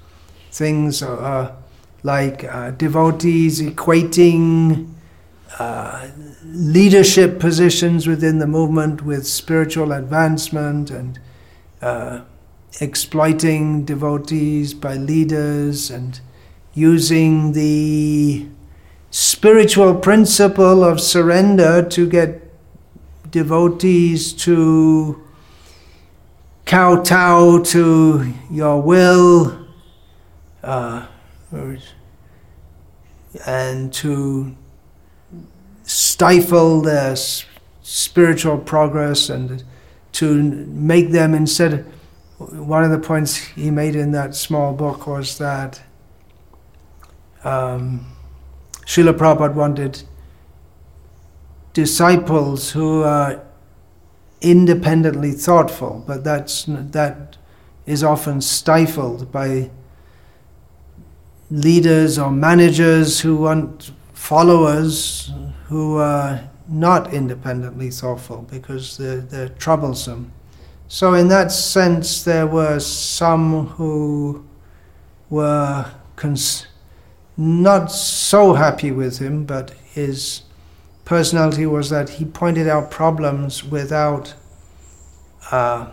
Things 0.50 1.02
uh, 1.02 1.54
like 2.02 2.44
uh, 2.44 2.70
devotees 2.72 3.61
equating 3.61 4.92
uh, 5.58 6.08
leadership 6.44 7.38
positions 7.38 8.06
within 8.06 8.38
the 8.38 8.46
movement 8.46 9.02
with 9.02 9.26
spiritual 9.26 9.92
advancement 9.92 10.90
and 10.90 11.20
uh, 11.82 12.22
exploiting 12.80 13.84
devotees 13.84 14.72
by 14.72 14.94
leaders 14.94 15.90
and 15.90 16.20
using 16.75 17.52
the 17.52 18.46
spiritual 19.11 19.94
principle 19.94 20.82
of 20.82 21.00
surrender 21.00 21.82
to 21.82 22.08
get 22.08 22.40
devotees 23.30 24.32
to 24.32 25.22
kowtow 26.73 27.62
to 27.62 28.33
your 28.50 28.81
will 28.81 29.67
uh, 30.62 31.07
and 33.45 33.93
to 33.93 34.57
stifle 35.83 36.81
their 36.81 37.14
spiritual 37.83 38.57
progress 38.57 39.29
and 39.29 39.62
to 40.12 40.43
make 40.43 41.11
them 41.11 41.35
instead 41.35 41.85
one 42.38 42.83
of 42.83 42.91
the 42.91 42.99
points 42.99 43.37
he 43.37 43.71
made 43.71 43.95
in 43.95 44.12
that 44.12 44.35
small 44.35 44.73
book 44.73 45.07
was 45.07 45.37
that 45.37 45.83
um, 47.45 48.17
Srila 48.87 49.12
Prabhupada 49.12 49.52
wanted 49.52 50.02
disciples 51.75 52.71
who 52.71 53.02
are 53.02 53.43
independently 54.42 55.32
thoughtful, 55.32 56.04
but 56.06 56.25
that's, 56.25 56.64
that 56.68 57.37
is 57.87 58.04
often 58.04 58.40
stifled 58.40 59.32
by 59.32 59.70
leaders 61.50 62.18
or 62.18 62.30
managers 62.30 63.20
who 63.20 63.37
want 63.37 63.92
followers 64.12 65.30
who 65.66 65.96
are 65.96 66.49
not 66.68 67.12
independently 67.12 67.90
thoughtful 67.90 68.46
because 68.50 68.96
they're, 68.96 69.20
they're 69.20 69.49
troublesome. 69.49 70.32
So, 70.88 71.14
in 71.14 71.28
that 71.28 71.50
sense, 71.50 72.22
there 72.22 72.46
were 72.46 72.78
some 72.78 73.66
who 73.66 74.44
were 75.30 75.90
cons- 76.16 76.66
not 77.37 77.90
so 77.90 78.52
happy 78.52 78.90
with 78.90 79.18
him, 79.18 79.44
but 79.44 79.70
his 79.70 80.42
personality 81.12 81.66
was 81.66 81.90
that 81.90 82.09
he 82.09 82.25
pointed 82.25 82.66
out 82.66 82.90
problems 82.90 83.62
without 83.62 84.33
uh, 85.50 85.90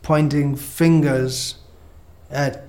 pointing 0.00 0.56
fingers 0.56 1.56
at 2.30 2.64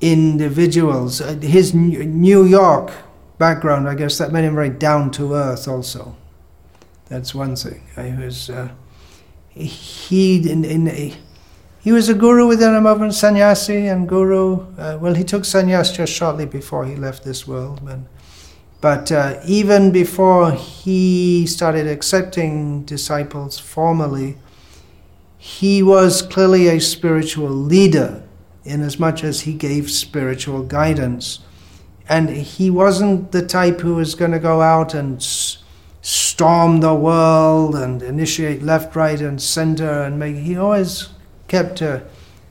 individuals. 0.00 1.20
Uh, 1.20 1.36
his 1.36 1.72
New 1.72 2.44
York 2.44 2.90
background, 3.38 3.88
I 3.88 3.94
guess, 3.94 4.18
that 4.18 4.32
made 4.32 4.42
him 4.42 4.56
very 4.56 4.70
down 4.70 5.12
to 5.12 5.34
earth. 5.34 5.68
Also, 5.68 6.16
that's 7.08 7.32
one 7.32 7.54
thing. 7.54 7.82
I 7.96 8.16
was 8.18 8.50
uh, 8.50 8.70
he 9.50 10.50
in, 10.50 10.64
in 10.64 11.14
he 11.80 11.92
was 11.92 12.08
a 12.08 12.14
guru 12.14 12.48
within 12.48 12.74
a 12.74 12.80
movement, 12.80 13.14
sannyasi 13.14 13.86
and 13.86 14.08
guru. 14.08 14.66
Uh, 14.76 14.98
well, 15.00 15.14
he 15.14 15.22
took 15.22 15.44
sannyas 15.44 15.94
just 15.94 16.12
shortly 16.12 16.46
before 16.46 16.86
he 16.86 16.96
left 16.96 17.22
this 17.22 17.46
world. 17.46 17.80
But 18.84 19.10
uh, 19.10 19.40
even 19.46 19.92
before 19.92 20.52
he 20.52 21.46
started 21.46 21.86
accepting 21.86 22.82
disciples 22.82 23.58
formally, 23.58 24.36
he 25.38 25.82
was 25.82 26.20
clearly 26.20 26.68
a 26.68 26.78
spiritual 26.78 27.48
leader 27.48 28.22
in 28.62 28.82
as 28.82 28.98
much 29.00 29.24
as 29.24 29.40
he 29.40 29.54
gave 29.54 29.90
spiritual 29.90 30.62
guidance. 30.62 31.38
And 32.10 32.28
he 32.28 32.68
wasn't 32.68 33.32
the 33.32 33.40
type 33.40 33.80
who 33.80 33.94
was 33.94 34.14
going 34.14 34.32
to 34.32 34.38
go 34.38 34.60
out 34.60 34.92
and 34.92 35.16
s- 35.16 35.62
storm 36.02 36.80
the 36.80 36.94
world 36.94 37.74
and 37.74 38.02
initiate 38.02 38.62
left, 38.62 38.94
right, 38.94 39.18
and 39.18 39.40
center 39.40 40.02
and 40.02 40.18
make. 40.18 40.36
He 40.36 40.58
always 40.58 41.08
kept 41.48 41.80
a 41.80 42.02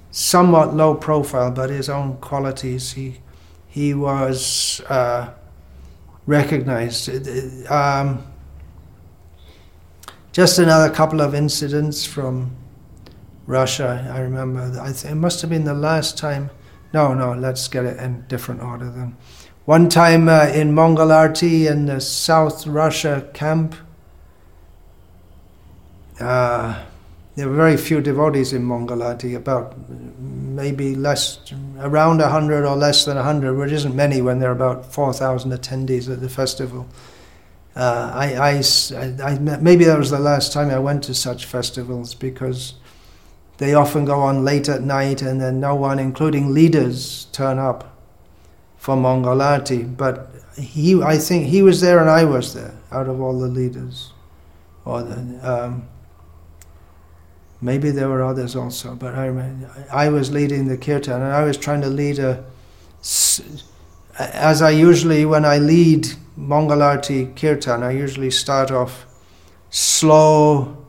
somewhat 0.10 0.76
low 0.76 0.96
profile, 0.96 1.52
but 1.52 1.70
his 1.70 1.90
own 1.90 2.18
qualities, 2.18 2.94
he, 2.94 3.20
he 3.68 3.94
was 3.94 4.82
uh, 4.90 5.30
recognized. 6.26 7.10
Um, 7.70 8.26
just 10.32 10.58
another 10.58 10.94
couple 10.94 11.22
of 11.22 11.36
incidents 11.36 12.06
from 12.06 12.56
Russia. 13.46 14.10
I 14.14 14.20
remember. 14.20 14.80
I 14.82 14.92
th- 14.92 15.12
it 15.12 15.16
must 15.16 15.42
have 15.42 15.50
been 15.50 15.66
the 15.66 15.74
last 15.74 16.18
time. 16.18 16.50
No, 16.94 17.14
no. 17.14 17.34
Let's 17.34 17.68
get 17.68 17.86
it 17.86 17.98
in 18.00 18.26
different 18.28 18.62
order 18.62 18.90
then. 18.90 19.18
One 19.66 19.90
time 19.90 20.28
uh, 20.28 20.48
in 20.48 20.74
Mangalarti 20.74 21.70
in 21.70 21.86
the 21.86 22.02
South 22.02 22.68
Russia 22.68 23.30
camp. 23.34 23.76
Uh, 26.20 26.84
there 27.36 27.50
were 27.50 27.56
very 27.56 27.78
few 27.78 28.00
devotees 28.00 28.54
in 28.54 28.64
Mangalarti, 28.64 29.36
about 29.36 29.76
maybe 29.90 30.94
less, 30.96 31.40
around 31.80 32.20
100 32.20 32.66
or 32.66 32.76
less 32.76 33.06
than 33.06 33.16
100, 33.16 33.56
which 33.56 33.72
isn't 33.72 33.96
many 33.96 34.22
when 34.22 34.40
there 34.40 34.50
are 34.50 34.54
about 34.54 34.94
4,000 34.94 35.52
attendees 35.52 36.12
at 36.12 36.22
the 36.22 36.30
festival. 36.30 36.88
Uh, 37.76 38.12
I, 38.14 38.60
I, 38.60 39.24
I, 39.24 39.40
maybe 39.40 39.84
that 39.86 39.98
was 39.98 40.12
the 40.12 40.20
last 40.20 40.54
time 40.54 40.70
I 40.70 40.78
went 40.78 41.04
to 41.06 41.16
such 41.16 41.46
festivals 41.46 42.14
because 42.14 42.76
they 43.58 43.74
often 43.74 44.06
go 44.06 44.20
on 44.20 44.46
late 44.46 44.70
at 44.70 44.84
night 44.84 45.24
and 45.24 45.42
then 45.42 45.60
no 45.60 45.74
one, 45.74 45.98
including 45.98 46.54
leaders, 46.54 47.26
turn 47.32 47.58
up 47.58 47.98
for 48.78 48.96
Mangalarti. 48.96 49.98
But 49.98 50.30
he, 50.56 51.02
I 51.02 51.18
think 51.18 51.48
he 51.48 51.64
was 51.64 51.82
there 51.82 52.00
and 52.00 52.12
I 52.12 52.26
was 52.26 52.54
there 52.54 52.76
out 52.92 53.08
of 53.08 53.20
all 53.20 53.40
the 53.40 53.48
leaders. 53.48 54.12
Or 54.86 55.02
the, 55.02 55.16
um, 55.42 55.88
Maybe 57.64 57.92
there 57.92 58.10
were 58.10 58.22
others 58.22 58.58
also, 58.58 58.94
but 58.94 59.16
I, 59.16 59.30
I 59.90 60.10
was 60.10 60.32
leading 60.32 60.68
the 60.68 60.78
kirtan 60.78 61.22
and 61.22 61.32
I 61.32 61.46
was 61.46 61.56
trying 61.56 61.80
to 61.80 61.88
lead 61.88 62.20
a, 62.20 62.44
as 64.18 64.62
I 64.62 64.72
usually, 64.72 65.26
when 65.26 65.46
I 65.46 65.60
lead 65.60 66.10
Mangalarti 66.38 67.38
kirtan, 67.38 67.82
I 67.82 67.92
usually 67.92 68.32
start 68.32 68.70
off 68.70 69.06
slow 69.70 70.86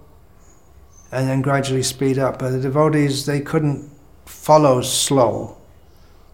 and 1.12 1.28
then 1.28 1.42
gradually 1.42 1.84
speed 1.84 2.18
up. 2.18 2.40
But 2.40 2.50
the 2.50 2.60
devotees, 2.60 3.24
they 3.24 3.40
couldn't 3.40 3.88
follow 4.26 4.82
slow. 4.82 5.56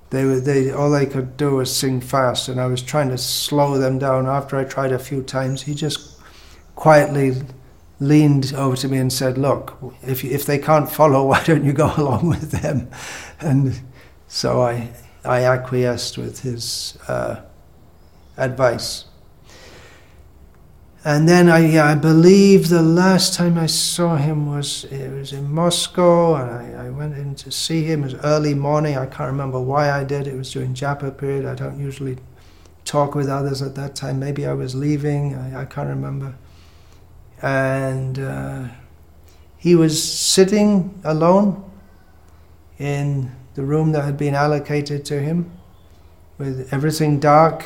They 0.09 0.25
were, 0.25 0.41
they, 0.41 0.71
all 0.71 0.91
they 0.91 1.05
could 1.05 1.37
do 1.37 1.57
was 1.57 1.77
sing 1.77 2.01
fast, 2.01 2.49
and 2.49 2.59
I 2.59 2.67
was 2.67 2.81
trying 2.81 3.11
to 3.11 3.19
slow 3.19 3.77
them 3.77 3.99
down. 3.99 4.27
After 4.27 4.57
I 4.57 4.65
tried 4.65 4.93
a 4.93 4.99
few 4.99 5.23
times, 5.23 5.63
he 5.63 5.75
just 5.75 6.19
quietly 6.77 7.43
leaned 8.01 8.55
over 8.55 8.75
to 8.77 8.89
me 8.89 8.99
and 8.99 9.13
said, 9.13 9.39
Look, 9.39 9.77
if, 10.03 10.25
if 10.25 10.47
they 10.47 10.59
can't 10.59 10.91
follow, 10.91 11.27
why 11.29 11.45
don't 11.45 11.65
you 11.65 11.73
go 11.73 11.93
along 11.97 12.29
with 12.29 12.51
them? 12.51 12.91
And 13.39 13.81
so 14.27 14.63
I, 14.63 14.91
I 15.25 15.45
acquiesced 15.45 16.19
with 16.19 16.41
his 16.41 16.99
uh, 17.07 17.43
advice. 18.37 19.05
And 21.03 21.27
then 21.27 21.49
I, 21.49 21.61
yeah, 21.61 21.87
I 21.87 21.95
believe 21.95 22.69
the 22.69 22.83
last 22.83 23.33
time 23.33 23.57
I 23.57 23.65
saw 23.65 24.17
him 24.17 24.47
was 24.47 24.85
it 24.85 25.11
was 25.11 25.33
in 25.33 25.51
Moscow, 25.51 26.35
and 26.35 26.77
I, 26.77 26.87
I 26.87 26.91
went 26.91 27.17
in 27.17 27.35
to 27.37 27.51
see 27.51 27.85
him. 27.85 28.03
It 28.03 28.13
was 28.13 28.15
early 28.23 28.53
morning. 28.53 28.99
I 28.99 29.07
can't 29.07 29.31
remember 29.31 29.59
why 29.59 29.91
I 29.91 30.05
did. 30.05 30.27
It 30.27 30.37
was 30.37 30.53
during 30.53 30.75
Japa 30.75 31.17
period. 31.17 31.47
I 31.47 31.55
don't 31.55 31.81
usually 31.81 32.19
talk 32.85 33.15
with 33.15 33.31
others 33.31 33.63
at 33.63 33.75
that 33.77 33.95
time. 33.97 34.21
Maybe 34.21 34.45
I 34.45 34.53
was 34.53 34.75
leaving. 34.75 35.35
I, 35.35 35.63
I 35.63 35.65
can't 35.65 35.89
remember 35.89 36.35
and 37.43 38.19
uh, 38.19 38.69
he 39.57 39.75
was 39.75 40.03
sitting 40.03 41.01
alone 41.05 41.71
in 42.79 43.31
the 43.55 43.63
room 43.63 43.93
that 43.93 44.05
had 44.05 44.17
been 44.17 44.35
allocated 44.35 45.05
to 45.05 45.21
him 45.21 45.51
with 46.39 46.73
everything 46.73 47.21
dark 47.21 47.65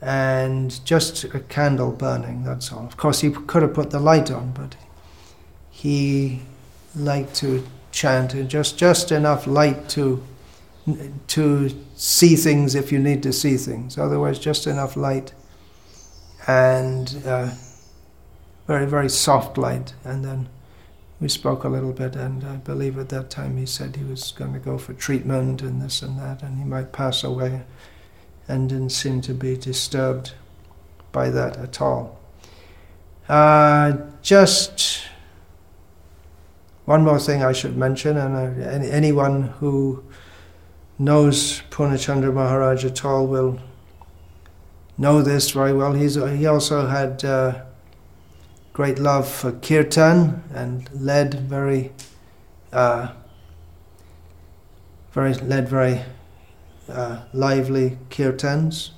and 0.00 0.84
just 0.84 1.24
a 1.24 1.40
candle 1.40 1.92
burning, 1.92 2.42
that's 2.42 2.72
all. 2.72 2.84
Of 2.84 2.96
course, 2.96 3.20
he 3.20 3.30
could 3.30 3.62
have 3.62 3.72
put 3.72 3.90
the 3.90 4.00
light 4.00 4.30
on, 4.30 4.52
but 4.52 4.76
he 5.70 6.42
liked 6.96 7.34
to 7.36 7.64
chant 7.92 8.34
and 8.34 8.48
just, 8.48 8.76
just 8.78 9.12
enough 9.12 9.46
light 9.46 9.88
to, 9.90 10.22
to 11.28 11.70
see 11.94 12.34
things 12.34 12.74
if 12.74 12.90
you 12.90 12.98
need 12.98 13.22
to 13.22 13.32
see 13.32 13.56
things. 13.56 13.96
Otherwise, 13.96 14.38
just 14.40 14.66
enough 14.66 14.96
light. 14.96 15.32
And 16.48 17.22
uh, 17.24 17.50
very, 18.66 18.86
very 18.86 19.08
soft 19.08 19.58
light. 19.58 19.94
And 20.04 20.24
then 20.24 20.48
we 21.20 21.28
spoke 21.28 21.62
a 21.62 21.68
little 21.68 21.92
bit, 21.92 22.16
and 22.16 22.44
I 22.44 22.56
believe 22.56 22.98
at 22.98 23.08
that 23.10 23.30
time 23.30 23.56
he 23.56 23.66
said 23.66 23.94
he 23.94 24.04
was 24.04 24.32
going 24.32 24.52
to 24.52 24.58
go 24.58 24.76
for 24.76 24.92
treatment 24.92 25.62
and 25.62 25.80
this 25.80 26.02
and 26.02 26.18
that, 26.18 26.42
and 26.42 26.58
he 26.58 26.64
might 26.64 26.92
pass 26.92 27.22
away, 27.22 27.62
and 28.48 28.68
didn't 28.68 28.90
seem 28.90 29.20
to 29.22 29.32
be 29.32 29.56
disturbed 29.56 30.32
by 31.12 31.30
that 31.30 31.56
at 31.58 31.80
all. 31.80 32.18
Uh, 33.28 33.98
just 34.20 35.02
one 36.86 37.04
more 37.04 37.20
thing 37.20 37.44
I 37.44 37.52
should 37.52 37.76
mention, 37.76 38.16
and 38.16 38.34
uh, 38.34 38.68
anyone 38.68 39.44
who 39.60 40.02
knows 40.98 41.62
Purnacandra 41.70 42.34
Maharaj 42.34 42.84
at 42.84 43.04
all 43.04 43.28
will 43.28 43.60
know 44.98 45.22
this 45.22 45.52
very 45.52 45.72
well. 45.72 45.92
He's, 45.92 46.14
he 46.14 46.46
also 46.46 46.86
had 46.88 47.24
uh, 47.24 47.62
great 48.72 48.98
love 48.98 49.28
for 49.28 49.52
kirtan 49.52 50.42
and 50.54 50.88
led 50.92 51.34
very, 51.34 51.92
uh, 52.72 53.12
very 55.12 55.34
led 55.34 55.68
very 55.68 56.02
uh, 56.88 57.22
lively 57.32 57.98
kirtans. 58.10 58.90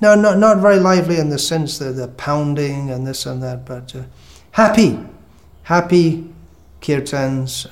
No, 0.00 0.14
not 0.14 0.38
not 0.38 0.58
very 0.58 0.78
lively 0.78 1.18
in 1.18 1.30
the 1.30 1.38
sense 1.38 1.78
that 1.78 1.92
they're 1.92 2.06
pounding 2.06 2.90
and 2.90 3.06
this 3.06 3.26
and 3.26 3.42
that, 3.42 3.64
but 3.64 3.94
uh, 3.96 4.02
happy, 4.52 4.98
happy 5.64 6.32
kirtans. 6.80 7.66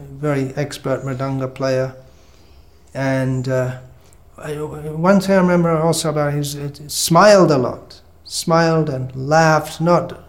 very 0.00 0.54
expert 0.56 1.02
mridanga 1.02 1.54
player, 1.54 1.94
and 2.94 3.48
uh, 3.48 3.78
one 4.36 5.20
thing 5.20 5.36
I 5.36 5.40
remember 5.40 5.76
also 5.76 6.10
about 6.10 6.32
him 6.32 6.40
is 6.40 6.58
smiled 6.88 7.50
a 7.50 7.58
lot, 7.58 8.00
smiled 8.24 8.90
and 8.90 9.14
laughed, 9.14 9.80
not 9.80 10.25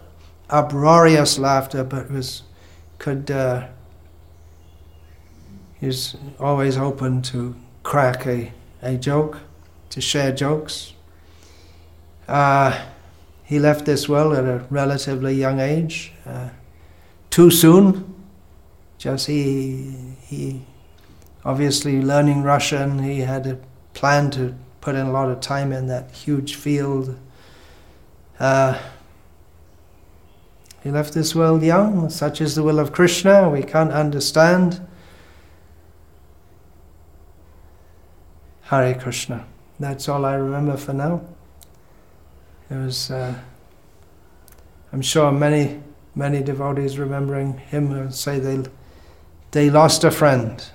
uproarious 0.50 1.38
laughter, 1.38 1.84
but 1.84 2.10
was 2.10 2.42
could 2.98 3.30
uh, 3.30 3.66
he's 5.80 6.16
always 6.40 6.76
open 6.76 7.22
to 7.22 7.54
crack 7.82 8.26
a, 8.26 8.52
a 8.82 8.96
joke, 8.96 9.38
to 9.90 10.00
share 10.00 10.32
jokes. 10.32 10.92
Uh, 12.26 12.86
he 13.44 13.58
left 13.58 13.86
this 13.86 14.08
world 14.08 14.34
at 14.34 14.44
a 14.44 14.66
relatively 14.68 15.34
young 15.34 15.60
age, 15.60 16.12
uh, 16.26 16.50
too 17.30 17.50
soon. 17.50 18.14
Just 18.98 19.26
he 19.26 20.14
he 20.26 20.62
obviously 21.44 22.02
learning 22.02 22.42
Russian. 22.42 22.98
He 22.98 23.20
had 23.20 23.46
a 23.46 23.58
plan 23.94 24.30
to 24.32 24.54
put 24.80 24.94
in 24.94 25.06
a 25.06 25.12
lot 25.12 25.30
of 25.30 25.40
time 25.40 25.72
in 25.72 25.86
that 25.86 26.10
huge 26.10 26.56
field. 26.56 27.16
Uh, 28.38 28.78
He 30.88 30.92
left 30.92 31.12
this 31.12 31.34
world 31.34 31.62
young, 31.62 32.08
such 32.08 32.40
is 32.40 32.54
the 32.54 32.62
will 32.62 32.78
of 32.78 32.92
Krishna, 32.92 33.50
we 33.50 33.62
can't 33.62 33.92
understand. 33.92 34.80
Hare 38.62 38.94
Krishna. 38.94 39.44
That's 39.78 40.08
all 40.08 40.24
I 40.24 40.32
remember 40.32 40.78
for 40.78 40.94
now. 40.94 41.20
It 42.70 42.76
was, 42.76 43.10
uh, 43.10 43.34
I'm 44.90 45.02
sure 45.02 45.30
many, 45.30 45.78
many 46.14 46.42
devotees 46.42 46.98
remembering 46.98 47.58
him 47.58 47.90
will 47.90 48.10
say 48.10 48.38
they, 48.38 48.64
they 49.50 49.68
lost 49.68 50.04
a 50.04 50.10
friend, 50.10 50.70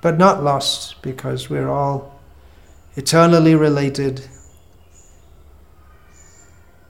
but 0.00 0.16
not 0.16 0.42
lost 0.42 1.02
because 1.02 1.50
we're 1.50 1.68
all 1.68 2.18
eternally 2.96 3.54
related 3.54 4.26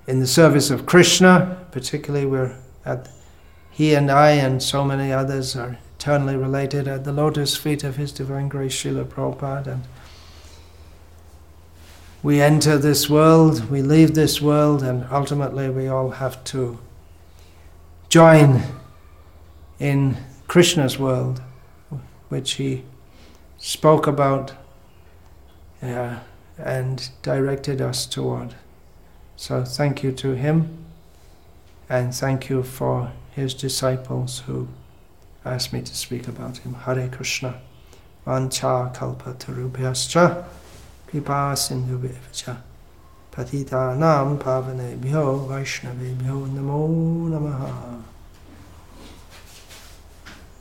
in 0.06 0.20
the 0.20 0.26
service 0.26 0.70
of 0.70 0.86
Krishna, 0.86 1.66
particularly 1.70 2.26
we're 2.26 2.56
at 2.84 3.08
he 3.70 3.94
and 3.94 4.10
I 4.10 4.32
and 4.32 4.62
so 4.62 4.84
many 4.84 5.12
others 5.12 5.56
are 5.56 5.78
eternally 5.96 6.36
related 6.36 6.86
at 6.86 7.04
the 7.04 7.12
lotus 7.12 7.56
feet 7.56 7.84
of 7.84 7.96
His 7.96 8.12
Divine 8.12 8.48
Grace 8.48 8.74
Srila 8.74 9.06
Prabhupada 9.06 9.66
and 9.66 9.82
we 12.22 12.40
enter 12.40 12.78
this 12.78 13.10
world, 13.10 13.68
we 13.68 13.82
leave 13.82 14.14
this 14.14 14.40
world, 14.40 14.82
and 14.84 15.04
ultimately 15.10 15.68
we 15.68 15.88
all 15.88 16.10
have 16.10 16.44
to 16.44 16.78
join 18.08 18.62
in 19.80 20.16
Krishna's 20.46 21.00
world, 21.00 21.42
which 22.28 22.52
he 22.52 22.84
spoke 23.58 24.06
about 24.06 24.52
uh, 25.82 26.20
and 26.56 27.10
directed 27.22 27.80
us 27.80 28.06
toward. 28.06 28.54
So 29.42 29.64
thank 29.64 30.05
you 30.05 30.12
to 30.12 30.37
him, 30.37 30.68
and 31.88 32.14
thank 32.14 32.48
you 32.48 32.62
for 32.62 33.11
his 33.33 33.55
disciples 33.55 34.44
who 34.46 34.68
asked 35.44 35.72
me 35.72 35.83
to 35.83 35.96
speak 35.96 36.28
about 36.28 36.59
him. 36.59 36.74
Hare 36.74 37.09
Krishna. 37.09 37.61
Vancha 38.24 38.94
kalpa 38.94 39.35
tarubhyascha 39.35 40.44
kripa 41.09 41.57
Pavane 41.57 42.57
patitanam 43.33 44.38
pavanebhyo 44.38 45.48
vaishnavebhyo 45.48 46.46
namo 46.55 47.28
namaha. 47.28 48.12